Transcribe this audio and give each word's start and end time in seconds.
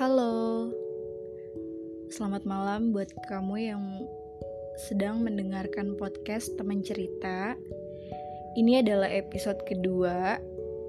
Halo, 0.00 0.72
selamat 2.08 2.48
malam 2.48 2.88
buat 2.88 3.12
kamu 3.28 3.56
yang 3.60 3.84
sedang 4.88 5.20
mendengarkan 5.20 5.92
podcast 6.00 6.56
teman 6.56 6.80
cerita. 6.80 7.52
Ini 8.56 8.80
adalah 8.80 9.12
episode 9.12 9.60
kedua 9.68 10.40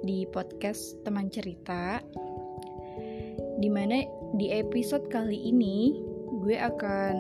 di 0.07 0.23
podcast 0.31 0.95
teman 1.03 1.27
cerita, 1.27 1.99
di 3.59 3.67
mana 3.67 3.99
di 4.39 4.47
episode 4.47 5.03
kali 5.11 5.43
ini 5.43 5.91
gue 6.47 6.55
akan 6.55 7.15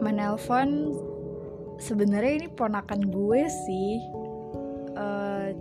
menelpon 0.00 0.96
sebenarnya 1.84 2.32
ini 2.40 2.48
ponakan 2.48 3.12
gue 3.12 3.44
sih, 3.44 3.92
uh, 4.96 5.52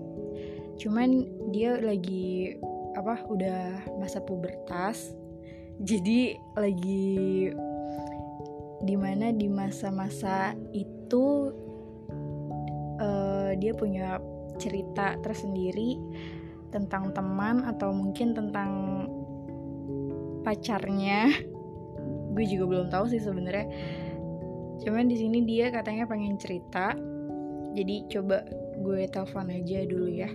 cuman 0.80 1.28
dia 1.52 1.76
lagi 1.84 2.56
apa 3.10 3.26
udah 3.26 3.90
masa 3.98 4.22
pubertas. 4.22 5.18
Jadi 5.82 6.38
lagi 6.54 7.50
di 8.86 8.94
mana 8.94 9.34
di 9.34 9.50
masa-masa 9.50 10.54
itu 10.78 11.50
uh, 13.02 13.50
dia 13.58 13.74
punya 13.74 14.22
cerita 14.62 15.18
tersendiri 15.26 15.98
tentang 16.70 17.10
teman 17.18 17.66
atau 17.66 17.90
mungkin 17.90 18.38
tentang 18.38 18.72
pacarnya. 20.46 21.34
Gue 22.38 22.46
juga 22.46 22.70
belum 22.70 22.94
tahu 22.94 23.10
sih 23.10 23.26
sebenarnya. 23.26 23.66
Cuman 24.86 25.10
di 25.10 25.18
sini 25.18 25.50
dia 25.50 25.74
katanya 25.74 26.06
pengen 26.06 26.38
cerita. 26.38 26.94
Jadi 27.74 28.06
coba 28.06 28.46
gue 28.80 29.10
telepon 29.10 29.50
aja 29.50 29.82
dulu 29.90 30.08
ya 30.08 30.30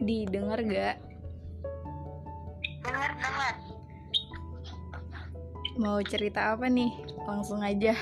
Didengar 0.00 0.56
gak? 0.64 0.96
Dengar, 2.80 3.10
dengar. 3.20 3.54
Mau 5.76 6.00
cerita 6.00 6.56
apa 6.56 6.72
nih? 6.72 6.88
Langsung 7.28 7.60
aja. 7.60 7.92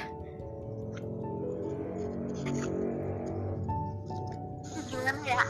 Ya? 5.29 5.45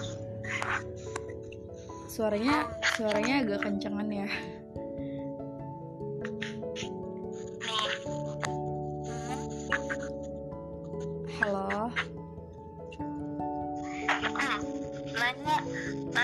Suaranya, 2.10 2.66
suaranya 2.98 3.34
agak 3.46 3.68
kencengan 3.68 4.10
ya. 4.10 4.28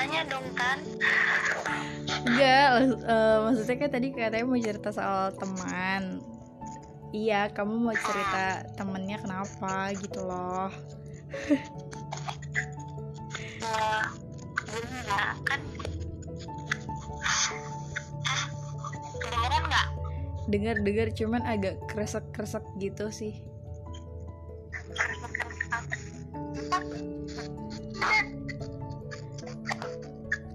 Nanya 0.04 0.20
dong 0.28 0.44
kan? 0.52 0.78
Enggak 2.28 2.66
uh, 3.08 3.48
maksudnya 3.48 3.76
kan 3.80 3.90
tadi 3.96 4.06
katanya 4.12 4.44
mau 4.44 4.60
cerita 4.60 4.92
soal 4.92 5.32
teman. 5.32 6.20
Iya 7.16 7.48
kamu 7.56 7.88
mau 7.88 7.96
cerita 7.96 8.68
temennya 8.76 9.24
kenapa 9.24 9.96
gitu 9.96 10.20
loh. 10.28 10.68
Uh, 13.64 14.04
ya 15.08 15.32
kan? 15.48 15.60
Kedengeran 19.24 19.62
nggak? 19.72 19.88
Dengar 20.52 20.76
dengar 20.84 21.08
cuman 21.16 21.42
agak 21.48 21.80
kresek 21.88 22.28
kresek 22.36 22.60
gitu 22.76 23.08
sih 23.08 23.53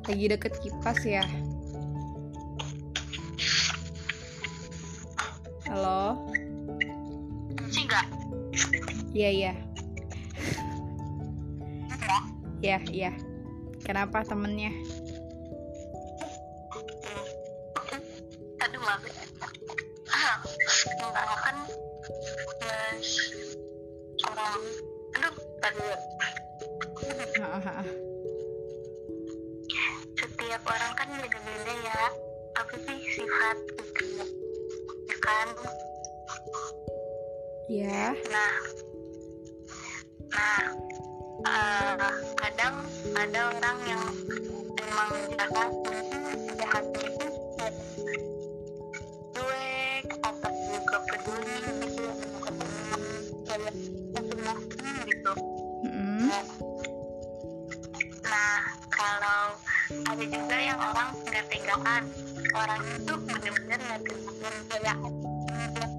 lagi 0.09 0.25
deket 0.25 0.57
kipas 0.65 1.05
ya. 1.05 1.21
Halo? 5.69 6.25
Sih 7.69 7.85
nggak? 7.85 8.09
Iya. 9.13 9.29
Iya. 9.29 9.53
Iya 12.59 12.77
iya. 12.89 13.11
Kenapa 13.85 14.25
temennya 14.25 14.73
beda-beda 31.49 31.73
ya 31.81 32.01
apa 32.61 32.73
sih 32.77 32.99
sifat 33.17 33.57
gitu 33.73 34.05
ya 35.09 35.17
kan? 35.17 35.47
Ya 37.65 38.13
nah 38.29 38.53
nah 40.29 40.61
uh, 41.49 42.13
kadang 42.37 42.85
ada 43.17 43.39
orang 43.49 43.77
yang 43.89 44.05
emang 44.77 45.11
jahat 45.33 45.73
jahat 46.53 46.85
itu 47.01 47.27
cuek 49.33 50.05
atau 50.21 50.51
juga 50.53 50.97
peduli 51.09 51.57
gitu 51.65 52.05
macam-macam 54.13 54.85
gitu. 55.09 55.33
Mm-hmm. 55.81 56.29
nah 58.21 58.61
kalau 58.93 59.57
ada 59.89 60.21
juga 60.21 60.57
yang 60.61 60.77
orang 60.77 61.09
nggak 61.25 61.45
tegaan 61.49 62.03
orang 62.53 62.81
itu 62.93 63.13
benar-benar 63.25 63.79
nggak 63.81 64.01
tegaan 64.05 64.55
kayak 64.69 64.97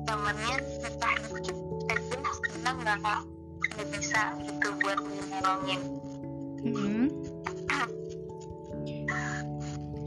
temannya 0.06 0.56
entah 0.86 1.14
dikit. 1.26 1.56
Aja 1.90 2.70
nggak 2.70 3.18
nggak 3.74 3.86
bisa 3.90 4.22
gitu 4.46 4.68
buat 4.78 4.98
menolongin. 5.02 5.80
Mm-hmm. 6.60 7.06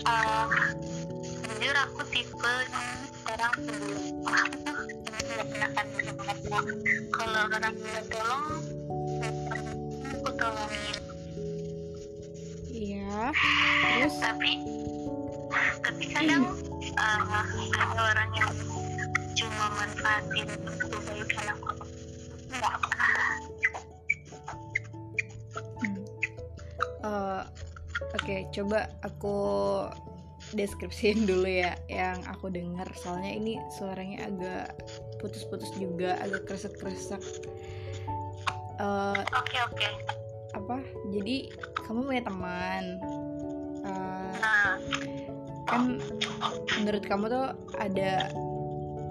uh, 0.08 0.48
jujur 1.44 1.76
aku 1.76 2.02
tipe 2.08 2.56
orang 3.28 3.56
nggak 5.24 5.46
pernah 5.50 5.70
kan 5.76 5.88
kalau 7.12 7.42
orang 7.52 7.74
minta 7.76 8.02
tolong 8.08 8.46
aku 10.08 10.30
tolongin 10.40 11.03
terus? 13.32 14.16
Tapi 14.20 14.52
tapi 15.84 16.04
kadang 16.12 16.44
uh, 16.98 17.46
ada 17.78 18.00
orang 18.02 18.30
yang 18.36 18.52
cuma 19.38 19.66
manfaatin 19.78 20.50
kebaikan 20.82 21.46
aku. 21.56 21.70
Enggak. 22.50 22.76
Hmm. 25.54 25.98
uh, 27.06 27.42
oke 28.02 28.20
okay, 28.20 28.50
coba 28.52 28.90
aku 29.06 29.38
deskripsiin 30.58 31.24
dulu 31.30 31.48
ya 31.48 31.78
yang 31.88 32.20
aku 32.28 32.50
dengar. 32.50 32.90
Soalnya 32.98 33.32
ini 33.32 33.54
suaranya 33.78 34.28
agak 34.28 34.68
putus-putus 35.24 35.72
juga 35.80 36.20
agak 36.20 36.52
kresek-kresek 36.52 37.24
oke 38.80 38.82
uh, 38.82 39.22
oke. 39.38 39.48
okay, 39.48 39.60
okay. 39.70 39.92
apa? 40.58 40.78
Jadi 41.14 41.36
kamu 41.86 42.10
punya 42.10 42.24
teman. 42.26 42.84
uh, 43.00 43.13
nah 44.42 44.78
kan 45.64 45.98
menurut 46.80 47.04
kamu 47.08 47.26
tuh 47.32 47.46
ada 47.80 48.30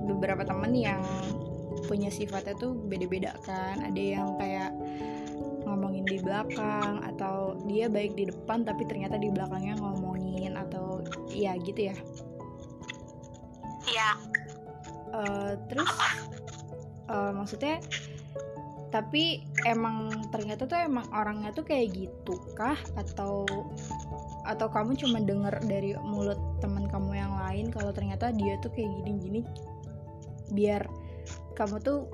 beberapa 0.04 0.42
teman 0.44 0.74
yang 0.76 1.00
punya 1.86 2.08
sifatnya 2.12 2.54
tuh 2.58 2.76
beda-beda 2.76 3.34
kan? 3.42 3.82
Ada 3.82 4.02
yang 4.02 4.28
kayak 4.38 4.70
ngomongin 5.66 6.04
di 6.06 6.18
belakang 6.20 7.00
atau 7.14 7.56
dia 7.66 7.86
baik 7.86 8.14
di 8.18 8.28
depan 8.28 8.66
tapi 8.66 8.86
ternyata 8.86 9.16
di 9.18 9.30
belakangnya 9.30 9.78
ngomongin 9.80 10.54
atau 10.58 11.02
ya 11.30 11.56
gitu 11.62 11.90
ya? 11.90 11.96
Iya. 13.88 14.10
Uh, 15.12 15.52
terus 15.68 15.92
uh, 17.12 17.32
maksudnya 17.36 17.82
tapi 18.92 19.40
emang 19.64 20.12
ternyata 20.28 20.68
tuh 20.68 20.76
emang 20.76 21.08
orangnya 21.16 21.50
tuh 21.56 21.64
kayak 21.64 21.96
gitu 21.96 22.36
kah? 22.52 22.76
Atau 22.94 23.48
atau 24.44 24.66
kamu 24.68 25.00
cuma 25.00 25.18
denger 25.24 25.64
dari 25.64 25.96
mulut 26.04 26.38
teman 26.60 26.86
kamu 26.92 27.16
yang 27.16 27.32
lain 27.32 27.72
kalau 27.72 27.94
ternyata 27.94 28.34
dia 28.34 28.58
tuh 28.60 28.74
kayak 28.74 28.90
gini-gini 29.00 29.40
biar 30.50 30.82
kamu 31.54 31.78
tuh 31.80 32.10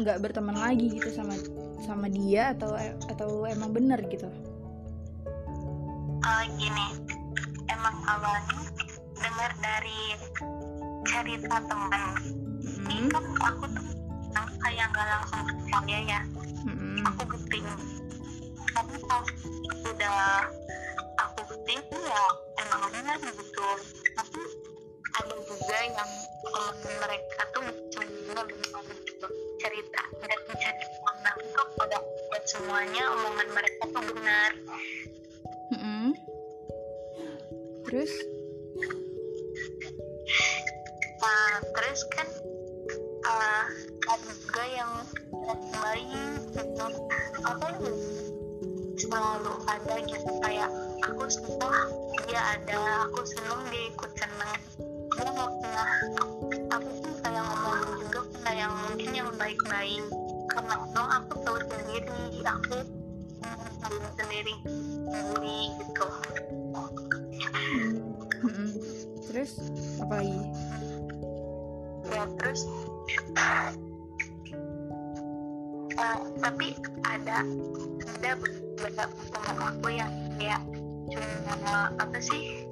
nggak 0.00 0.18
berteman 0.24 0.56
lagi 0.56 0.98
gitu 0.98 1.14
sama 1.14 1.36
sama 1.84 2.10
dia 2.10 2.58
atau 2.58 2.74
atau 3.06 3.46
emang 3.46 3.70
bener 3.70 4.02
gitu? 4.10 4.26
Uh, 6.26 6.44
gini. 6.58 6.86
Emang 7.70 7.96
awalnya 8.04 8.66
dengar 9.14 9.52
dari 9.62 10.00
cerita 11.06 11.56
teman 11.70 12.39
percaya 15.70 15.98
ya. 16.02 16.20
Mm-mm. 16.66 16.98
aku 17.06 17.22
geting 17.38 17.66
tapi 18.74 18.94
pas 19.06 19.26
udah 19.86 20.44
aku 21.14 21.40
geting 21.54 21.82
ya 21.94 22.24
emang 22.58 22.82
benar 22.90 23.16
gitu. 23.22 23.68
Tapi 24.18 24.42
ada 25.14 25.34
juga 25.46 25.76
yang 25.78 26.10
temen 26.42 26.92
mereka 26.98 27.40
tuh 27.54 27.64
cuma 27.94 28.42
cerita 29.62 30.02
dan 30.26 30.38
cerita 30.58 30.84
orang 31.06 31.38
tuh 31.54 31.66
pada 31.78 31.98
buat 32.02 32.44
semuanya 32.50 33.04
omongan 33.14 33.48
mereka 33.54 33.82
tuh 33.94 34.02
benar. 34.10 34.50
Mm-mm. 35.70 36.10
terus? 37.86 38.12
Nah 41.22 41.54
terus 41.62 42.00
kan 42.10 42.28
uh, 43.22 43.66
ada 44.10 44.30
juga 44.34 44.64
yang 44.74 44.92
baik 45.78 46.10
gitu 46.50 46.86
apa 47.46 47.66
ya 47.78 47.92
selalu 48.98 49.54
ada 49.70 49.94
gitu 50.02 50.30
kayak 50.42 50.70
aku 51.06 51.24
suka 51.30 51.72
dia 52.26 52.42
ada 52.58 53.06
aku 53.08 53.22
seneng 53.24 53.60
dia 53.70 53.82
ikut 53.90 54.12
seneng. 54.18 54.52
Dia 55.14 55.30
nggak 55.30 55.50
pernah 55.62 55.90
aku 56.74 56.90
tuh 57.00 57.14
kayak 57.22 57.42
ngomongin 57.42 57.90
juga 58.06 58.20
kayak 58.44 58.58
yang 58.66 58.74
mungkin 58.86 59.10
yang 59.14 59.30
baik-baik. 59.38 60.04
Karena 60.50 60.74
memang 60.84 61.08
aku 61.22 61.32
tahu 61.46 61.58
sendiri 61.70 62.22
aku 62.44 62.76
tahu 63.82 63.98
sendiri 64.18 64.54
sendiri 65.10 65.60
gitu. 65.80 66.06
Terus 69.30 69.50
apa 70.02 70.14
lagi? 70.18 70.38
Ya 72.10 72.22
terus 72.36 72.60
eh, 76.00 76.18
tapi 76.40 76.66
ada 77.04 77.44
ada 78.20 78.30
beberapa 78.40 79.04
teman 79.32 79.56
aku 79.60 79.88
yang 79.92 80.12
kayak 80.40 80.62
cuma 81.10 81.90
apa 81.98 82.18
sih 82.22 82.64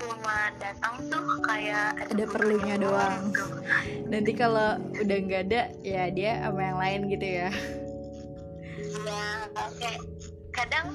cuma 0.00 0.50
datang 0.58 1.06
tuh 1.08 1.22
kayak 1.46 1.96
Ada 2.10 2.24
perlunya 2.28 2.76
doang. 2.76 3.30
gitu. 3.30 3.44
nanti 4.10 4.32
kalau 4.34 4.76
udah 4.96 5.18
nggak 5.22 5.42
ada 5.48 5.62
ya 5.84 6.10
dia 6.10 6.40
sama 6.44 6.60
yang 6.60 6.78
lain 6.80 7.00
gitu 7.12 7.26
ya 7.26 7.48
ya 9.06 9.24
kayak 9.78 10.02
kadang 10.50 10.88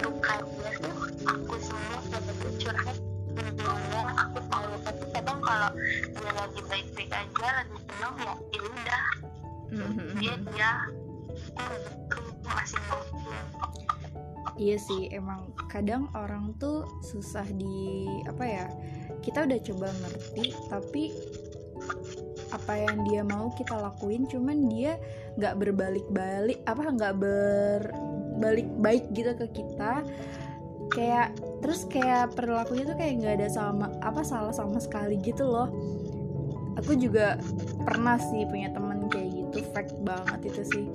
duka 0.00 0.34
tuh 0.80 0.98
aku 1.28 1.54
semua 1.60 2.00
dia 2.08 2.50
curhat 2.58 2.96
sebenarnya 3.30 4.02
aku 4.18 4.38
tahu 4.48 4.72
tapi 4.82 5.04
kadang 5.14 5.38
kalau 5.44 5.70
dia 6.16 6.30
lagi 6.32 6.60
baik-baik 6.66 7.10
aja 7.12 7.48
lagi 7.62 7.76
senang 7.86 8.14
ya 8.18 8.34
ya 8.34 8.60
udah 8.64 9.02
Dia 10.20 10.34
dia 10.40 10.70
masih 12.44 12.80
Iya 14.60 14.76
sih, 14.76 15.08
emang 15.08 15.56
kadang 15.72 16.12
orang 16.12 16.52
tuh 16.60 16.84
susah 17.00 17.48
di 17.56 18.04
apa 18.28 18.44
ya? 18.44 18.66
Kita 19.24 19.48
udah 19.48 19.60
coba 19.64 19.88
ngerti, 19.88 20.52
tapi 20.68 21.04
apa 22.50 22.72
yang 22.76 23.06
dia 23.06 23.22
mau 23.24 23.48
kita 23.54 23.78
lakuin, 23.78 24.26
cuman 24.26 24.68
dia 24.68 25.00
nggak 25.40 25.54
berbalik-balik, 25.64 26.60
apa 26.66 26.82
nggak 26.92 27.14
berbalik 27.22 28.68
baik 28.82 29.04
gitu 29.14 29.32
ke 29.38 29.46
kita. 29.54 30.02
Kayak 30.90 31.38
terus 31.62 31.86
kayak 31.86 32.34
perilakunya 32.34 32.84
tuh 32.90 32.98
kayak 32.98 33.14
nggak 33.22 33.34
ada 33.40 33.48
sama 33.48 33.86
apa 34.02 34.26
salah 34.26 34.52
sama 34.52 34.82
sekali 34.82 35.22
gitu 35.22 35.46
loh. 35.46 35.70
Aku 36.82 36.98
juga 36.98 37.38
pernah 37.86 38.18
sih 38.18 38.42
punya 38.50 38.74
temen 38.74 38.89
fact 39.72 39.94
banget 40.02 40.52
itu 40.52 40.62
sih. 40.66 40.86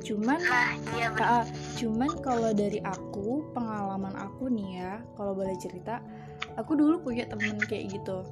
Cuman 0.00 0.40
nah 0.42 0.74
iya 0.96 1.12
Kak, 1.12 1.46
cuman 1.76 2.10
kalau 2.24 2.50
dari 2.56 2.80
aku, 2.82 3.46
pengalaman 3.52 4.16
aku 4.16 4.48
nih 4.48 4.80
ya, 4.80 4.92
kalau 5.14 5.36
boleh 5.36 5.54
cerita, 5.60 6.00
aku 6.56 6.74
dulu 6.74 7.04
punya 7.04 7.28
temen 7.28 7.60
kayak 7.60 7.94
gitu. 7.94 8.24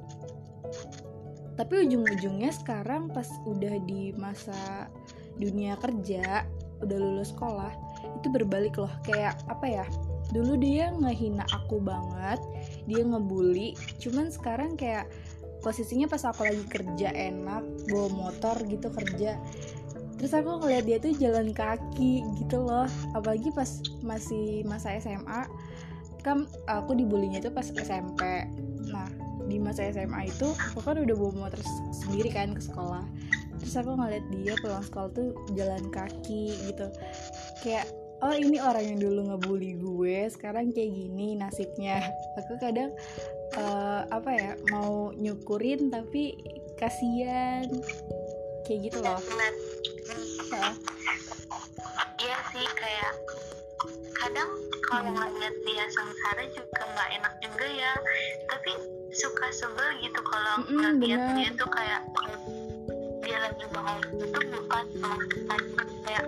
Tapi 1.55 1.87
ujung-ujungnya 1.87 2.51
sekarang 2.55 3.11
pas 3.11 3.27
udah 3.45 3.79
di 3.85 4.11
masa 4.17 4.89
dunia 5.37 5.77
kerja, 5.79 6.43
udah 6.83 6.97
lulus 6.97 7.31
sekolah, 7.35 7.71
itu 8.19 8.27
berbalik 8.31 8.75
loh. 8.79 8.91
Kayak 9.05 9.39
apa 9.47 9.65
ya? 9.67 9.85
Dulu 10.29 10.59
dia 10.61 10.93
ngehina 10.93 11.45
aku 11.51 11.81
banget, 11.81 12.39
dia 12.85 13.01
ngebully, 13.01 13.73
cuman 14.01 14.29
sekarang 14.29 14.77
kayak 14.77 15.09
posisinya 15.59 16.07
pas 16.07 16.23
aku 16.23 16.47
lagi 16.47 16.63
kerja 16.67 17.11
enak, 17.11 17.63
bawa 17.91 18.07
motor 18.11 18.55
gitu 18.67 18.87
kerja, 18.91 19.35
terus 20.19 20.31
aku 20.35 20.63
ngeliat 20.63 20.83
dia 20.87 20.97
tuh 20.99 21.15
jalan 21.15 21.51
kaki 21.51 22.23
gitu 22.43 22.63
loh. 22.63 22.87
Apalagi 23.15 23.51
pas 23.51 23.79
masih 24.03 24.63
masa 24.67 24.95
SMA 24.99 25.47
kan 26.19 26.43
aku 26.67 26.99
dibulinya 26.99 27.39
tuh 27.39 27.55
pas 27.55 27.63
SMP 27.63 28.43
nah 28.91 29.07
di 29.47 29.55
masa 29.55 29.87
SMA 29.87 30.27
itu 30.27 30.51
aku 30.51 30.83
kan 30.83 30.99
udah 30.99 31.15
bawa 31.15 31.47
motor 31.47 31.61
sendiri 31.95 32.29
kan 32.29 32.53
ke 32.53 32.61
sekolah. 32.61 33.03
Terus 33.59 33.75
aku 33.75 33.97
ngeliat 33.97 34.25
dia 34.31 34.53
pulang 34.61 34.83
sekolah 34.85 35.09
tuh 35.11 35.35
jalan 35.57 35.83
kaki 35.91 36.55
gitu. 36.69 36.87
Kayak 37.65 37.89
oh 38.19 38.35
ini 38.35 38.59
orang 38.59 38.83
yang 38.83 38.99
dulu 38.99 39.19
ngebully 39.31 39.79
gue 39.79 40.27
sekarang 40.31 40.71
kayak 40.75 40.91
gini 40.91 41.39
nasibnya. 41.39 42.03
Aku 42.39 42.59
kadang 42.59 42.91
eh, 43.57 44.01
apa 44.09 44.29
ya 44.33 44.51
mau 44.69 45.09
nyukurin 45.15 45.89
tapi 45.89 46.37
kasihan. 46.77 47.65
Kayak 48.67 48.79
gitu 48.91 48.97
loh. 49.01 49.17
Benar 49.17 49.53
Hah. 50.49 50.73
iya 52.19 52.37
sih 52.51 52.67
kayak 52.77 53.13
kadang 54.17 54.49
kalau 54.89 55.09
ngeliat 55.13 55.55
dia 55.63 55.85
sengsara 55.89 56.43
juga 56.53 56.79
nggak 56.83 57.09
enak 57.21 57.33
juga 57.41 57.67
ya. 57.69 57.93
Tapi 58.49 58.71
suka 59.13 59.47
sebel 59.53 59.89
gitu 60.05 60.21
kalau 60.21 60.53
Mm-mm, 60.65 61.01
ngeliat 61.01 61.21
bener. 61.21 61.35
dia 61.37 61.49
tuh 61.57 61.69
kayak 61.73 62.01
dia 63.25 63.37
lagi 63.41 63.65
bahagia 63.73 64.25
itu 64.25 64.39
bukan 64.53 64.85
kayak 65.47 65.65
kayak 66.05 66.25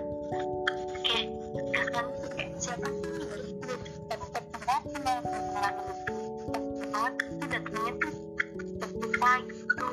gitu 9.48 9.86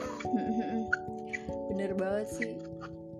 bener 1.69 1.95
banget 1.95 2.27
sih. 2.27 2.53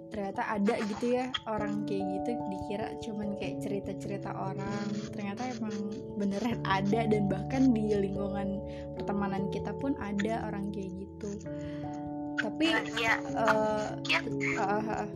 Ternyata 0.10 0.42
ada 0.52 0.76
gitu 0.90 1.16
ya 1.16 1.30
orang 1.46 1.86
kayak 1.86 2.02
gitu 2.02 2.30
dikira 2.50 2.88
cuman 3.06 3.38
kayak 3.40 3.62
cerita-cerita 3.64 4.34
orang. 4.36 4.86
Ternyata 5.16 5.48
emang 5.54 5.76
beneran 6.18 6.60
ada 6.66 7.08
dan 7.08 7.30
bahkan 7.30 7.72
di 7.72 7.94
lingkungan 7.94 8.60
pertemanan 9.00 9.48
kita 9.54 9.72
pun 9.78 9.96
ada 10.02 10.44
orang 10.50 10.74
kayak 10.76 10.92
gitu. 10.98 11.30
Tapi 12.42 12.66
ya 12.98 13.16
eh, 13.16 13.88
ya 14.10 14.20
ah, 14.60 14.76
ah, 14.82 15.06
ah. 15.06 15.10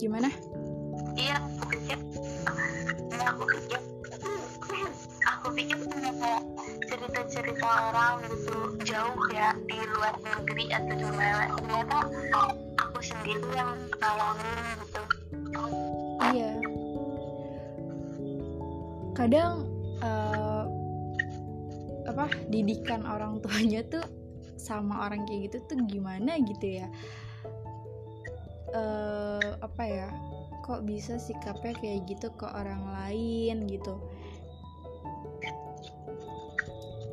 gimana? 0.00 0.32
Iya 1.14 1.38
aku 1.38 1.64
pikir. 1.78 1.98
Ya, 3.14 3.24
aku 3.30 3.44
pikir. 3.46 3.80
Aku 5.24 5.46
pikir 5.52 5.78
cerita-cerita 6.88 7.68
orang 7.92 8.24
gitu 8.24 8.56
jauh 8.88 9.18
ya 9.30 9.52
luar 9.94 10.14
negeri 10.18 10.64
atau 10.74 10.94
di 10.98 11.06
mana 11.06 11.46
ternyata 11.54 11.98
aku 12.82 12.98
sendiri 12.98 13.46
yang 13.54 13.70
ngalamin 14.02 14.58
gitu. 14.82 15.02
Iya. 16.34 16.52
Kadang 19.14 19.52
eh, 20.02 20.64
apa 22.10 22.26
didikan 22.50 23.06
orang 23.06 23.38
tuanya 23.38 23.86
tuh 23.86 24.04
sama 24.58 25.06
orang 25.06 25.22
kayak 25.28 25.50
gitu 25.50 25.58
tuh 25.70 25.78
gimana 25.86 26.42
gitu 26.42 26.82
ya? 26.82 26.86
Eh 28.74 29.48
apa 29.62 29.82
ya? 29.86 30.08
Kok 30.64 30.88
bisa 30.88 31.20
sikapnya 31.20 31.76
kayak 31.76 32.08
gitu 32.08 32.32
ke 32.34 32.48
orang 32.48 32.82
lain 32.88 33.68
gitu? 33.68 33.94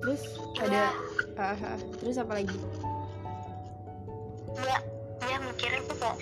Terus 0.01 0.40
ada 0.61 0.93
ah, 1.41 1.57
ah, 1.57 1.79
terus 1.97 2.21
apa 2.21 2.33
lagi? 2.37 2.57
Ya 4.61 4.77
dia 5.25 5.37
mikirnya 5.41 5.81
tuh 5.89 5.97
kayak 5.97 6.17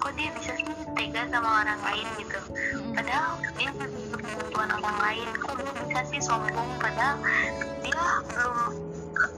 kok 0.00 0.12
dia 0.16 0.28
bisa 0.34 0.50
sih 0.58 0.64
tega 0.96 1.22
sama 1.30 1.62
orang 1.62 1.80
lain 1.84 2.06
gitu? 2.18 2.40
Mm-mm. 2.50 2.96
padahal 2.96 3.36
dia 3.54 3.70
butuh 3.70 4.18
bantuan 4.26 4.70
orang 4.74 4.98
lain. 4.98 5.28
Kok 5.38 5.54
dia 5.54 5.72
bisa 5.86 6.00
sih 6.10 6.20
sombong? 6.24 6.70
Padahal 6.82 7.16
dia 7.86 8.04
belum 8.34 8.58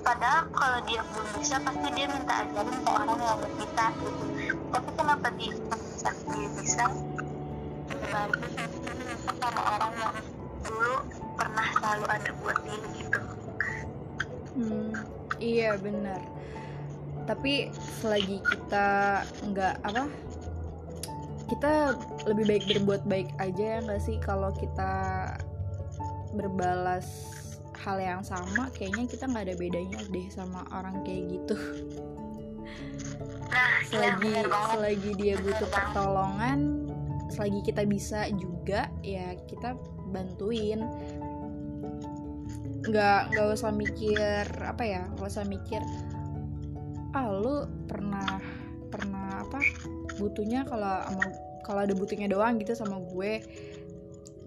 padahal 0.00 0.42
kalau 0.56 0.80
dia 0.88 1.00
belum 1.12 1.28
bisa 1.36 1.56
pasti 1.60 1.88
dia 1.92 2.06
minta 2.08 2.34
ajarin 2.46 2.76
ke 2.80 2.88
orang 2.88 3.08
yang 3.20 3.36
udah 3.36 3.52
bisa 3.60 3.84
gitu. 4.00 4.24
Tapi 4.72 4.90
kenapa 4.96 5.28
dia 5.36 5.54
bisa 5.60 6.10
dia 6.32 6.48
bisa? 6.56 6.84
Bagus 8.08 8.52
sama 9.42 9.62
orang 9.76 9.92
yang 9.98 10.16
dulu 10.62 10.96
pernah 11.36 11.66
selalu 11.76 12.06
ada 12.08 12.30
buat 12.40 12.58
dia 12.64 12.80
gitu 12.96 13.31
hmm, 14.56 14.92
iya 15.38 15.76
benar. 15.78 16.20
Tapi 17.28 17.70
selagi 18.02 18.42
kita 18.42 19.22
nggak 19.46 19.74
apa 19.86 20.04
kita 21.52 21.94
lebih 22.26 22.44
baik 22.48 22.64
berbuat 22.72 23.02
baik 23.06 23.28
aja 23.38 23.78
ya 23.78 23.84
nggak 23.84 24.02
sih? 24.02 24.16
Kalau 24.20 24.50
kita 24.56 24.92
berbalas 26.32 27.06
hal 27.82 27.98
yang 27.98 28.22
sama 28.22 28.70
kayaknya 28.78 29.10
kita 29.10 29.26
nggak 29.26 29.52
ada 29.52 29.56
bedanya 29.58 30.00
deh 30.10 30.26
sama 30.30 30.64
orang 30.70 31.02
kayak 31.02 31.28
gitu. 31.38 31.56
Nah 33.52 33.84
selagi 33.90 34.28
ya, 34.32 34.42
selagi 34.48 35.10
dia 35.18 35.34
butuh 35.42 35.68
pertolongan 35.68 36.88
selagi 37.32 37.60
kita 37.64 37.82
bisa 37.88 38.28
juga 38.36 38.92
ya 39.00 39.32
kita 39.48 39.72
bantuin 40.12 40.84
nggak 42.82 43.20
nggak 43.30 43.46
usah 43.54 43.70
mikir 43.70 44.44
apa 44.62 44.82
ya 44.82 45.02
nggak 45.14 45.28
usah 45.30 45.46
mikir 45.46 45.78
ah 47.14 47.28
lu 47.30 47.68
pernah 47.86 48.40
pernah 48.90 49.44
apa 49.46 49.60
butuhnya 50.18 50.66
kalau 50.68 51.00
sama 51.08 51.24
kalau 51.62 51.80
ada 51.86 51.94
butuhnya 51.94 52.26
doang 52.28 52.58
gitu 52.58 52.74
sama 52.74 52.98
gue. 53.00 53.40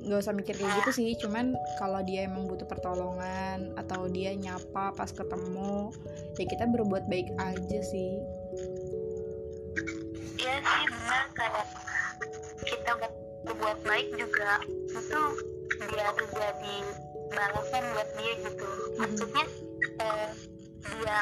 Nggak 0.05 0.21
usah 0.21 0.37
mikir 0.37 0.53
kayak 0.53 0.85
gitu 0.85 0.91
sih 0.93 1.09
cuman 1.17 1.57
kalau 1.81 2.05
dia 2.05 2.29
emang 2.29 2.45
butuh 2.45 2.69
pertolongan 2.69 3.73
atau 3.73 4.05
dia 4.05 4.37
nyapa 4.37 4.93
pas 4.93 5.09
ketemu 5.09 5.89
ya 6.37 6.45
kita 6.45 6.69
berbuat 6.69 7.09
baik 7.09 7.33
aja 7.41 7.79
sih. 7.81 8.21
Iya 10.37 10.55
sih 10.61 10.83
benar 10.93 11.25
kayak 11.33 11.67
kita 12.69 12.91
berbuat 13.49 13.77
baik 13.81 14.07
juga 14.13 14.61
itu 14.93 15.21
biar 15.89 16.13
jadi 16.37 16.77
balasan 17.31 17.83
buat 17.93 18.09
dia 18.19 18.33
gitu. 18.43 18.67
Maksudnya 18.99 19.45
eh, 20.01 20.29
dia 20.85 21.17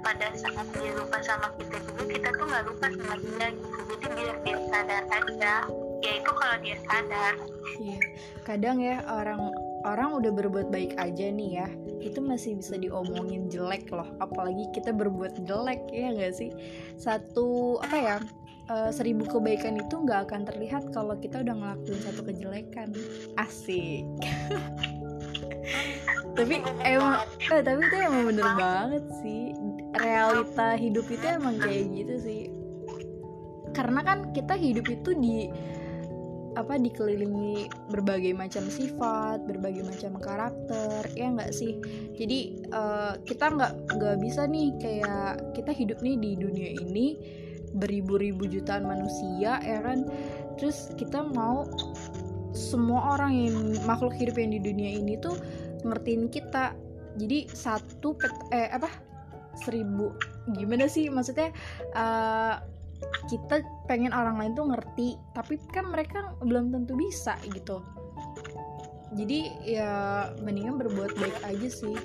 pada 0.00 0.28
saat 0.32 0.66
dia 0.72 0.90
lupa 0.96 1.18
sama 1.20 1.52
kita 1.60 1.76
juga 1.84 2.02
kita 2.08 2.28
tuh 2.32 2.46
nggak 2.48 2.64
lupa 2.68 2.86
sama 2.88 3.14
dia 3.20 3.46
gitu. 3.52 3.78
Jadi 3.92 4.06
biar 4.16 4.36
dia 4.44 4.58
sadar 4.72 5.04
aja. 5.12 5.54
Ya 6.02 6.12
itu 6.18 6.30
kalau 6.34 6.56
dia 6.64 6.76
sadar. 6.88 7.34
Iya. 7.78 7.98
Kadang 8.42 8.76
ya 8.82 8.96
orang 9.06 9.42
orang 9.82 10.08
udah 10.18 10.30
berbuat 10.34 10.68
baik 10.70 10.94
aja 10.98 11.26
nih 11.30 11.62
ya 11.62 11.68
itu 12.02 12.18
masih 12.18 12.58
bisa 12.58 12.74
diomongin 12.80 13.46
jelek 13.46 13.86
loh. 13.92 14.08
Apalagi 14.18 14.66
kita 14.74 14.90
berbuat 14.90 15.46
jelek 15.46 15.82
ya 15.92 16.10
nggak 16.10 16.34
sih? 16.34 16.50
Satu 16.98 17.78
apa 17.78 17.96
ya 17.96 18.16
uh, 18.72 18.90
seribu 18.90 19.28
kebaikan 19.28 19.78
itu 19.78 19.94
nggak 19.94 20.30
akan 20.30 20.42
terlihat 20.48 20.90
kalau 20.90 21.14
kita 21.20 21.44
udah 21.44 21.54
ngelakuin 21.54 22.00
satu 22.02 22.20
kejelekan. 22.26 22.90
Asik 23.38 24.02
tapi 26.34 26.64
emang 26.82 27.22
eh, 27.50 27.62
tapi 27.62 27.80
itu 27.84 27.96
emang 28.00 28.22
bener 28.32 28.48
banget 28.56 29.04
sih 29.20 29.52
realita 30.00 30.74
hidup 30.74 31.06
itu 31.12 31.24
emang 31.26 31.60
kayak 31.60 31.84
gitu 31.92 32.14
sih 32.18 32.42
karena 33.72 34.00
kan 34.04 34.18
kita 34.36 34.54
hidup 34.56 34.86
itu 34.88 35.10
di 35.16 35.48
apa 36.52 36.76
dikelilingi 36.76 37.88
berbagai 37.88 38.36
macam 38.36 38.68
sifat, 38.68 39.40
berbagai 39.48 39.88
macam 39.88 40.20
karakter, 40.20 41.08
ya 41.16 41.32
nggak 41.32 41.52
sih? 41.52 41.80
Jadi 42.16 42.68
uh, 42.72 43.16
kita 43.24 43.56
nggak 43.56 43.72
nggak 43.96 44.16
bisa 44.20 44.44
nih 44.44 44.68
kayak 44.76 45.56
kita 45.56 45.72
hidup 45.72 45.98
nih 46.04 46.20
di 46.20 46.30
dunia 46.36 46.70
ini 46.76 47.16
beribu-ribu 47.72 48.44
jutaan 48.44 48.84
manusia, 48.84 49.56
ya 49.64 49.80
kan? 49.80 50.04
Terus 50.60 50.92
kita 51.00 51.24
mau 51.24 51.64
semua 52.52 53.16
orang 53.16 53.32
yang 53.32 53.56
makhluk 53.88 54.12
hidup 54.16 54.36
yang 54.36 54.52
di 54.52 54.60
dunia 54.60 55.00
ini 55.00 55.16
tuh 55.18 55.36
ngertiin 55.82 56.28
kita. 56.28 56.76
Jadi 57.16 57.48
satu 57.52 58.16
pet, 58.16 58.32
eh 58.52 58.72
apa? 58.72 58.88
Seribu. 59.60 60.12
Gimana 60.56 60.88
sih? 60.88 61.08
Maksudnya? 61.12 61.52
Uh, 61.92 62.56
kita 63.26 63.66
pengen 63.90 64.14
orang 64.14 64.38
lain 64.38 64.52
tuh 64.54 64.66
ngerti 64.70 65.18
tapi 65.34 65.58
kan 65.74 65.90
mereka 65.90 66.38
belum 66.42 66.70
tentu 66.70 66.94
bisa 66.94 67.34
gitu. 67.50 67.82
Jadi 69.12 69.52
ya 69.66 70.30
mendingan 70.40 70.80
berbuat 70.80 71.12
baik 71.18 71.36
aja 71.44 71.68
sih. 71.68 71.96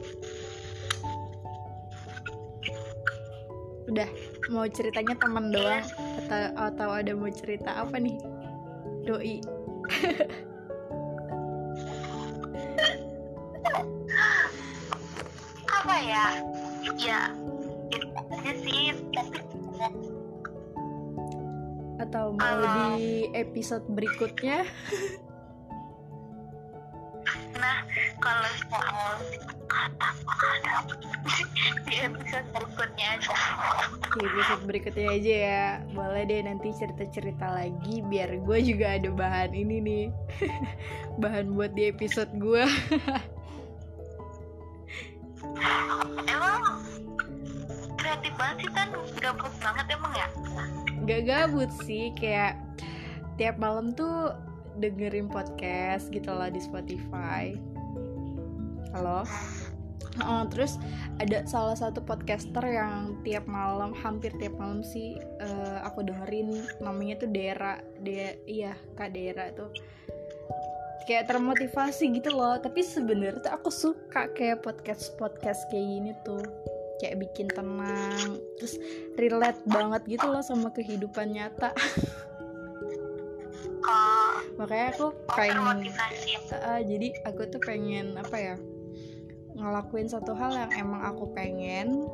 Udah 3.88 4.10
mau 4.52 4.68
ceritanya 4.68 5.16
teman 5.16 5.54
doang. 5.54 5.86
Atau 6.26 6.42
atau 6.58 6.90
ada 6.92 7.12
mau 7.16 7.32
cerita 7.32 7.78
apa 7.80 7.96
nih? 7.96 8.18
Doi 9.08 9.57
apa 15.68 15.96
ya? 16.04 16.26
Ya 16.98 17.22
itu 17.92 18.08
aja 18.12 18.54
sih 18.64 18.92
atau 21.98 22.32
mau 22.38 22.62
di 22.62 23.28
episode 23.34 23.84
berikutnya 23.90 24.64
kalau 28.28 28.52
soal 28.72 29.16
di 31.88 31.96
episode 32.04 32.48
berikutnya 32.52 33.08
aja. 33.16 33.36
Di 34.12 34.24
episode 34.28 34.64
berikutnya 34.68 35.08
aja 35.16 35.34
ya. 35.34 35.66
Boleh 35.96 36.24
deh 36.28 36.44
nanti 36.44 36.76
cerita-cerita 36.76 37.48
lagi 37.48 38.04
biar 38.04 38.44
gue 38.44 38.60
juga 38.64 39.00
ada 39.00 39.10
bahan 39.12 39.56
ini 39.56 39.78
nih. 39.80 40.06
Bahan 41.24 41.56
buat 41.56 41.72
di 41.74 41.90
episode 41.90 42.30
gue 42.38 42.62
emang 46.30 46.86
kreatif 47.98 48.34
banget 48.38 48.58
sih 48.62 48.70
kan 48.76 48.88
gabut 49.18 49.54
banget 49.64 49.86
emang 49.90 50.14
ya? 50.14 50.28
Gak 51.08 51.22
gabut 51.26 51.72
sih 51.88 52.14
kayak 52.14 52.60
tiap 53.42 53.58
malam 53.58 53.96
tuh 53.98 54.36
dengerin 54.78 55.26
podcast 55.26 56.14
gitu 56.14 56.30
lah 56.30 56.54
di 56.54 56.62
Spotify 56.62 57.58
halo. 58.98 59.22
Uh, 60.18 60.50
terus 60.50 60.82
ada 61.22 61.46
salah 61.46 61.78
satu 61.78 62.02
podcaster 62.02 62.66
yang 62.66 63.22
tiap 63.22 63.46
malam 63.46 63.94
hampir 63.94 64.34
tiap 64.42 64.58
malam 64.58 64.82
sih 64.82 65.22
uh, 65.38 65.86
aku 65.86 66.02
dengerin 66.02 66.66
namanya 66.82 67.22
tuh 67.22 67.30
Dera 67.30 67.78
dia 68.02 68.34
iya 68.50 68.74
kak 68.98 69.14
Dera 69.14 69.54
tuh. 69.54 69.70
Kayak 71.06 71.30
termotivasi 71.30 72.10
gitu 72.18 72.34
loh 72.34 72.58
tapi 72.58 72.82
sebenarnya 72.82 73.46
tuh 73.46 73.54
aku 73.54 73.70
suka 73.70 74.34
kayak 74.34 74.66
podcast 74.66 75.14
podcast 75.22 75.70
kayak 75.70 75.86
gini 75.86 76.12
tuh. 76.26 76.42
Kayak 76.98 77.30
bikin 77.30 77.54
tenang 77.54 78.42
terus 78.58 78.82
relate 79.22 79.62
banget 79.70 80.18
gitu 80.18 80.26
loh 80.26 80.42
sama 80.42 80.74
kehidupan 80.74 81.38
nyata. 81.38 81.70
Makanya 84.58 84.98
aku 84.98 85.14
pengen 85.38 85.86
uh, 86.50 86.82
jadi 86.82 87.08
aku 87.30 87.46
tuh 87.54 87.62
pengen 87.62 88.18
apa 88.18 88.38
ya 88.42 88.58
ngelakuin 89.58 90.08
satu 90.08 90.38
hal 90.38 90.54
yang 90.54 90.72
emang 90.78 91.02
aku 91.02 91.28
pengen 91.34 92.06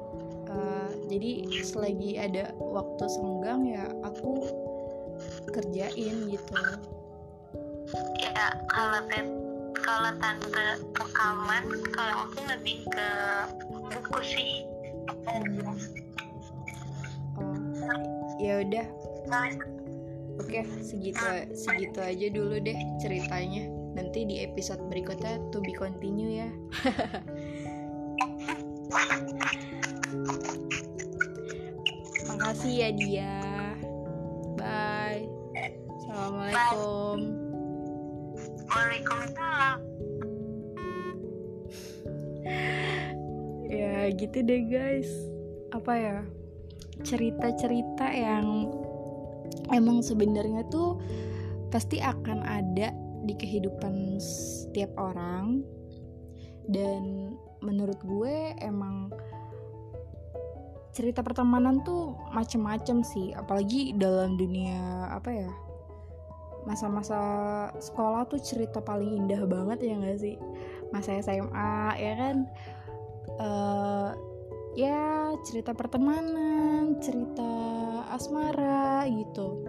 uh, 0.47 0.89
jadi 1.11 1.45
selagi 1.61 2.17
ada 2.17 2.55
waktu 2.57 3.03
senggang 3.11 3.67
ya 3.67 3.85
aku 4.07 4.47
kerjain 5.51 6.31
gitu. 6.31 6.55
Ya 8.17 8.57
kalau 8.71 8.99
te- 9.11 9.37
kalau 9.83 10.11
tante 10.17 10.63
rekaman 10.95 11.63
kalau 11.91 12.15
aku 12.25 12.39
lebih 12.47 12.87
ke 12.89 13.09
buku 13.69 14.19
sih. 14.23 14.51
Oh 15.27 15.43
ya 18.39 18.63
udah. 18.63 18.87
Nulis 19.27 19.55
oke 20.41 20.61
segitu 20.81 21.25
segitu 21.53 21.99
aja 22.01 22.27
dulu 22.33 22.57
deh 22.57 22.77
ceritanya 22.97 23.69
nanti 23.93 24.25
di 24.25 24.41
episode 24.41 24.81
berikutnya 24.89 25.37
to 25.53 25.61
be 25.61 25.73
continue 25.73 26.41
ya. 26.41 26.49
Makasih 32.29 32.73
ya 32.73 32.89
dia. 32.93 33.33
Bye. 34.57 35.29
Assalamualaikum. 35.97 37.17
Waalaikumsalam. 38.69 39.77
Ya 43.69 44.09
gitu 44.13 44.37
deh 44.45 44.61
guys. 44.69 45.09
Apa 45.73 45.93
ya? 45.97 46.17
Cerita-cerita 47.01 48.05
yang 48.13 48.69
emang 49.73 50.05
sebenarnya 50.05 50.65
tuh 50.69 51.01
pasti 51.73 51.97
akan 51.97 52.45
ada 52.45 52.93
di 53.23 53.33
kehidupan 53.33 54.19
setiap 54.19 54.91
orang. 54.99 55.63
Dan 56.67 57.35
menurut 57.63 57.99
gue 58.03 58.55
emang 58.59 59.11
cerita 60.93 61.25
pertemanan 61.25 61.81
tuh 61.81 62.15
macem-macem 62.31 63.01
sih. 63.01 63.33
Apalagi 63.33 63.97
dalam 63.97 64.37
dunia 64.37 65.09
apa 65.09 65.31
ya 65.33 65.51
masa-masa 66.63 67.19
sekolah 67.75 68.23
tuh 68.31 68.39
cerita 68.39 68.79
paling 68.79 69.19
indah 69.19 69.43
banget 69.43 69.83
ya 69.83 69.99
gak 69.99 70.19
sih? 70.21 70.35
Masa 70.95 71.19
SMA 71.19 71.75
ya 71.99 72.13
kan? 72.15 72.37
Uh, 73.33 74.11
ya 74.77 75.33
cerita 75.43 75.73
pertemanan 75.73 77.01
cerita 77.01 77.51
asmara 78.13 79.03
gitu. 79.09 79.65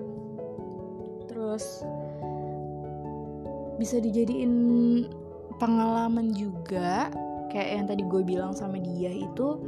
Terus 1.26 1.82
bisa 3.80 3.98
dijadiin 3.98 4.54
pengalaman 5.58 6.34
juga. 6.34 7.10
Kayak 7.54 7.68
yang 7.70 7.86
tadi 7.86 8.02
gue 8.02 8.22
bilang 8.26 8.52
sama 8.56 8.82
dia 8.82 9.14
itu 9.14 9.62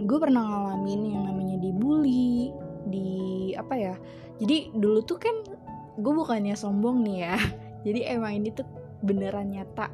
gue 0.00 0.18
pernah 0.20 0.40
ngalamin 0.44 1.12
yang 1.12 1.22
namanya 1.28 1.56
dibully 1.60 2.52
di 2.88 3.08
apa 3.52 3.74
ya 3.76 3.94
jadi 4.40 4.72
dulu 4.72 5.04
tuh 5.04 5.20
kan 5.20 5.36
gue 6.00 6.12
bukannya 6.16 6.56
sombong 6.56 7.04
nih 7.04 7.28
ya 7.28 7.36
jadi 7.84 8.16
emang 8.16 8.40
ini 8.40 8.48
tuh 8.52 8.64
beneran 9.04 9.52
nyata. 9.52 9.88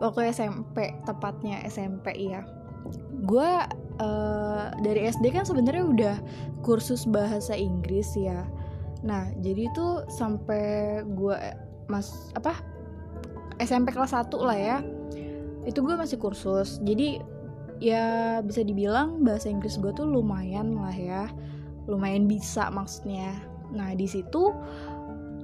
Waktu 0.00 0.32
SMP 0.32 0.96
tepatnya 1.04 1.60
SMP 1.68 2.32
ya 2.32 2.40
gue 3.20 3.50
uh, 4.00 4.64
dari 4.80 5.00
SD 5.12 5.28
kan 5.36 5.44
sebenarnya 5.44 5.84
udah 5.84 6.16
kursus 6.64 7.04
bahasa 7.04 7.52
Inggris 7.52 8.16
ya. 8.16 8.48
Nah 9.04 9.28
jadi 9.44 9.68
tuh 9.76 10.08
sampai 10.08 11.04
gue 11.04 11.36
mas 11.90 12.30
apa 12.38 12.54
SMP 13.60 13.92
kelas 13.92 14.16
1 14.16 14.32
lah 14.40 14.56
ya. 14.56 14.78
Itu 15.68 15.84
gue 15.84 15.92
masih 15.92 16.16
kursus. 16.16 16.80
Jadi 16.80 17.20
ya 17.80 18.40
bisa 18.40 18.64
dibilang 18.64 19.20
bahasa 19.20 19.52
Inggris 19.52 19.76
gue 19.76 19.92
tuh 19.92 20.08
lumayan 20.08 20.80
lah 20.80 20.96
ya. 20.96 21.28
Lumayan 21.84 22.24
bisa 22.24 22.72
maksudnya. 22.72 23.36
Nah 23.76 23.92
di 23.92 24.08
situ 24.08 24.56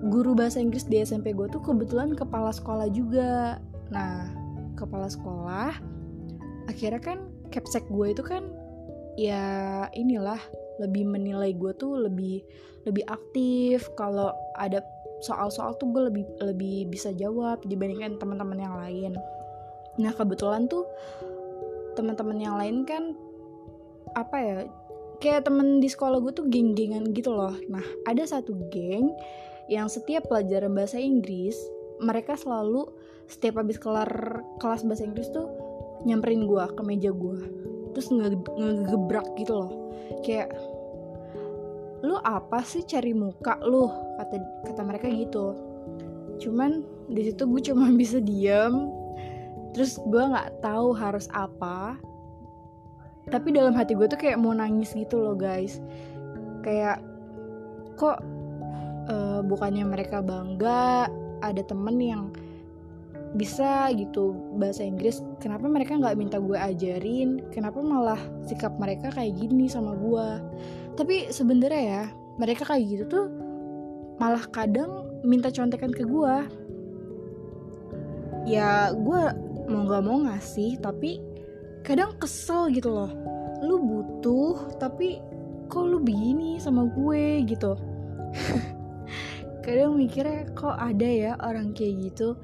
guru 0.09 0.33
bahasa 0.33 0.61
Inggris 0.61 0.89
di 0.89 1.05
SMP 1.05 1.37
gue 1.37 1.49
tuh 1.53 1.61
kebetulan 1.61 2.17
kepala 2.17 2.51
sekolah 2.57 2.89
juga. 2.89 3.61
Nah 3.93 4.33
kepala 4.81 5.13
sekolah 5.13 5.77
akhirnya 6.67 7.01
kan 7.01 7.19
capsek 7.53 7.85
gue 7.93 8.17
itu 8.17 8.25
kan 8.25 8.49
ya 9.17 9.87
inilah 9.93 10.41
lebih 10.77 11.09
menilai 11.09 11.57
gue 11.57 11.73
tuh 11.77 12.01
lebih 12.09 12.41
lebih 12.89 13.05
aktif. 13.13 13.93
Kalau 13.97 14.33
ada 14.57 14.81
soal-soal 15.25 15.73
tuh 15.81 15.89
gue 15.93 16.03
lebih 16.13 16.25
lebih 16.45 16.89
bisa 16.93 17.13
jawab 17.17 17.63
dibandingkan 17.65 18.21
teman-teman 18.21 18.59
yang 18.61 18.77
lain. 18.77 19.13
Nah 19.97 20.13
kebetulan 20.13 20.69
tuh 20.69 20.85
teman-teman 21.97 22.37
yang 22.37 22.57
lain 22.61 22.85
kan 22.85 23.17
apa 24.13 24.37
ya 24.37 24.59
kayak 25.21 25.49
temen 25.49 25.81
di 25.81 25.89
sekolah 25.89 26.21
gue 26.21 26.33
tuh 26.37 26.47
geng-gengan 26.49 27.13
gitu 27.17 27.33
loh. 27.33 27.57
Nah 27.73 27.85
ada 28.05 28.23
satu 28.29 28.53
geng 28.69 29.13
yang 29.67 29.89
setiap 29.89 30.29
pelajaran 30.29 30.77
bahasa 30.77 31.01
Inggris 31.01 31.57
mereka 31.99 32.37
selalu 32.37 32.87
setiap 33.27 33.59
habis 33.59 33.81
kelar 33.81 34.45
kelas 34.61 34.87
bahasa 34.87 35.03
Inggris 35.09 35.33
tuh 35.33 35.49
nyamperin 36.05 36.45
gue 36.45 36.65
ke 36.77 36.83
meja 36.85 37.11
gue. 37.11 37.41
Terus 37.97 38.13
nge 38.13 38.29
ngegebrak 38.61 39.27
gitu 39.41 39.57
loh. 39.57 39.73
Kayak 40.23 40.53
lu 42.05 42.21
apa 42.21 42.61
sih 42.61 42.85
cari 42.85 43.17
muka 43.17 43.57
lu? 43.65 43.89
kata 44.17 44.37
kata 44.69 44.83
mereka 44.85 45.07
gitu 45.09 45.57
cuman 46.37 46.85
di 47.09 47.33
situ 47.33 47.49
gue 47.49 47.63
cuma 47.73 47.89
bisa 48.01 48.21
diam 48.21 48.93
terus 49.77 50.01
gue 50.09 50.25
nggak 50.25 50.65
tahu 50.65 50.97
harus 50.97 51.29
apa. 51.37 52.01
Tapi 53.29 53.53
dalam 53.53 53.77
hati 53.77 53.93
gue 53.93 54.09
tuh 54.09 54.17
kayak 54.17 54.41
mau 54.41 54.57
nangis 54.57 54.97
gitu 54.97 55.21
loh 55.21 55.37
guys. 55.37 55.85
Kayak 56.65 57.05
kok 58.01 58.25
uh, 59.13 59.45
bukannya 59.45 59.85
mereka 59.85 60.25
bangga? 60.25 61.13
Ada 61.45 61.61
temen 61.69 62.01
yang 62.01 62.33
bisa 63.37 63.93
gitu 63.93 64.33
bahasa 64.57 64.81
Inggris. 64.81 65.21
Kenapa 65.45 65.69
mereka 65.69 66.01
nggak 66.01 66.17
minta 66.17 66.41
gue 66.41 66.57
ajarin? 66.57 67.45
Kenapa 67.53 67.85
malah 67.85 68.19
sikap 68.49 68.73
mereka 68.81 69.13
kayak 69.13 69.37
gini 69.37 69.69
sama 69.69 69.93
gue 69.93 70.29
tapi 70.97 71.29
sebenarnya 71.29 71.83
ya 71.85 72.03
mereka 72.41 72.65
kayak 72.65 72.85
gitu 72.89 73.05
tuh 73.07 73.27
malah 74.17 74.43
kadang 74.49 75.05
minta 75.23 75.53
contekan 75.53 75.93
ke 75.93 76.03
gue 76.09 76.37
ya 78.49 78.91
gue 78.97 79.23
mau 79.67 79.83
nggak 79.85 80.03
mau 80.07 80.19
ngasih 80.25 80.79
tapi 80.79 81.19
kadang 81.87 82.19
kesel 82.19 82.67
gitu 82.75 82.91
loh. 82.91 83.11
Lu 83.63 83.79
butuh 83.79 84.75
tapi 84.83 85.23
kok 85.71 85.87
lu 85.87 86.03
begini 86.03 86.59
sama 86.59 86.91
gue 86.91 87.47
gitu? 87.47 87.79
Kadang 89.65 89.95
mikirnya 89.95 90.51
kok 90.55 90.75
ada 90.75 91.07
ya 91.07 91.33
orang 91.43 91.71
kayak 91.71 92.11
gitu? 92.11 92.35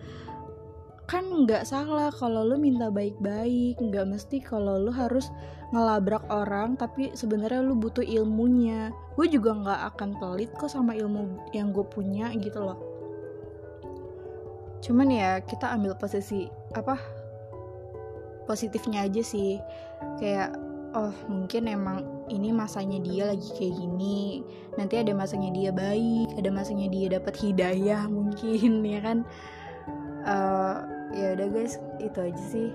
Kan 1.10 1.26
nggak 1.42 1.66
salah 1.66 2.14
kalau 2.14 2.46
lu 2.46 2.58
minta 2.58 2.90
baik-baik 2.90 3.82
nggak 3.82 4.06
mesti 4.06 4.38
kalau 4.38 4.78
lu 4.78 4.94
harus 4.94 5.26
ngelabrak 5.72 6.28
orang 6.28 6.76
tapi 6.76 7.16
sebenarnya 7.16 7.64
lu 7.64 7.74
butuh 7.74 8.04
ilmunya. 8.04 8.92
Gue 9.16 9.26
juga 9.26 9.56
nggak 9.56 9.80
akan 9.96 10.10
pelit 10.20 10.52
kok 10.52 10.68
sama 10.68 10.92
ilmu 10.92 11.48
yang 11.56 11.72
gue 11.72 11.82
punya 11.88 12.28
gitu 12.36 12.60
loh. 12.60 12.78
Cuman 14.84 15.08
ya 15.08 15.40
kita 15.40 15.72
ambil 15.72 15.96
posisi 15.96 16.46
apa 16.76 17.00
positifnya 18.44 19.08
aja 19.08 19.24
sih. 19.24 19.56
Kayak 20.20 20.52
oh 20.92 21.14
mungkin 21.32 21.72
emang 21.72 22.04
ini 22.28 22.52
masanya 22.52 23.00
dia 23.00 23.32
lagi 23.32 23.48
kayak 23.56 23.72
gini. 23.72 24.44
Nanti 24.76 25.00
ada 25.00 25.16
masanya 25.16 25.56
dia 25.56 25.70
baik 25.72 26.36
ada 26.36 26.52
masanya 26.52 26.92
dia 26.92 27.16
dapat 27.16 27.32
hidayah 27.40 28.04
mungkin 28.12 28.84
ya 28.92 29.00
kan? 29.00 29.18
Uh, 30.22 30.84
ya 31.16 31.32
udah 31.32 31.48
guys 31.48 31.80
itu 31.96 32.18
aja 32.20 32.44
sih. 32.44 32.68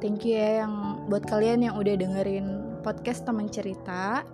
Thank 0.00 0.24
you 0.24 0.40
ya 0.40 0.64
yang 0.64 0.95
buat 1.06 1.24
kalian 1.26 1.66
yang 1.66 1.74
udah 1.78 1.94
dengerin 1.94 2.46
podcast 2.82 3.22
teman 3.22 3.46
cerita 3.46 4.26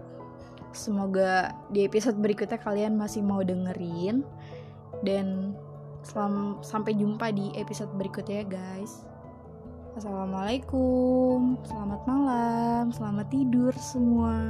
semoga 0.72 1.52
di 1.68 1.84
episode 1.84 2.16
berikutnya 2.16 2.56
kalian 2.56 2.96
masih 2.96 3.20
mau 3.20 3.44
dengerin 3.44 4.24
dan 5.04 5.52
selam, 6.02 6.58
sampai 6.64 6.96
jumpa 6.96 7.28
di 7.32 7.52
episode 7.60 7.92
berikutnya 7.96 8.42
ya 8.42 8.46
guys 8.48 9.04
Assalamualaikum, 9.92 11.60
selamat 11.68 12.00
malam, 12.08 12.88
selamat 12.96 13.28
tidur 13.28 13.76
semua. 13.76 14.40